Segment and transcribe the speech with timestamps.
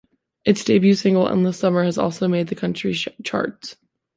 [0.45, 3.75] Its debut single, "Endless Summer", has also made the country charts.